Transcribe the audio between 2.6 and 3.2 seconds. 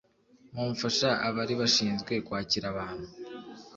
abantu